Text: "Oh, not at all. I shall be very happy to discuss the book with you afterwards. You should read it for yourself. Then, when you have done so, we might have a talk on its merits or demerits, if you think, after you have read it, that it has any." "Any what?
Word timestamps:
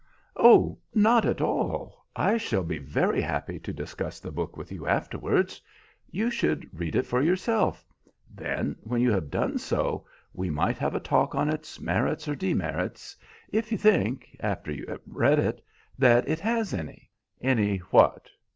"Oh, 0.35 0.79
not 0.95 1.27
at 1.27 1.41
all. 1.41 2.07
I 2.15 2.35
shall 2.37 2.63
be 2.63 2.79
very 2.79 3.21
happy 3.21 3.59
to 3.59 3.71
discuss 3.71 4.19
the 4.19 4.31
book 4.31 4.57
with 4.57 4.71
you 4.71 4.87
afterwards. 4.87 5.61
You 6.09 6.31
should 6.31 6.67
read 6.73 6.95
it 6.95 7.05
for 7.05 7.21
yourself. 7.21 7.85
Then, 8.33 8.75
when 8.81 9.01
you 9.01 9.11
have 9.11 9.29
done 9.29 9.59
so, 9.59 10.07
we 10.33 10.49
might 10.49 10.79
have 10.79 10.95
a 10.95 10.99
talk 10.99 11.35
on 11.35 11.49
its 11.49 11.79
merits 11.79 12.27
or 12.27 12.33
demerits, 12.33 13.15
if 13.51 13.71
you 13.71 13.77
think, 13.77 14.35
after 14.39 14.71
you 14.71 14.87
have 14.87 15.01
read 15.05 15.37
it, 15.37 15.63
that 15.99 16.27
it 16.27 16.39
has 16.39 16.73
any." 16.73 17.11
"Any 17.39 17.77
what? 17.77 18.27